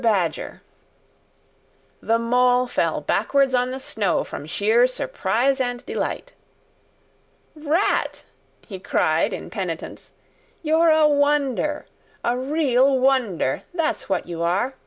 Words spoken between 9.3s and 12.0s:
in penitence, "you're a wonder!